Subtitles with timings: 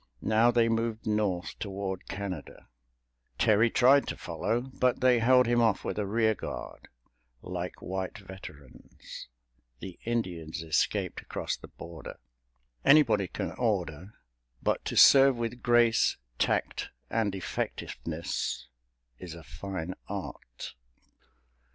[0.23, 2.65] Now they moved North toward Canada.
[3.37, 6.87] Terry tried to follow, but they held him off with a rear guard,
[7.43, 9.27] like white veterans.
[9.79, 12.17] The Indians escaped across the border.
[12.83, 14.15] Anybody can order,
[14.63, 18.69] but to serve with grace, tact and effectiveness
[19.19, 20.73] is a fine art.